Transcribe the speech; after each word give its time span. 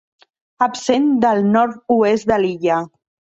Absent 0.65 1.05
del 1.25 1.43
nord-oest 1.57 2.29
de 2.33 2.41
l'illa. 2.47 2.81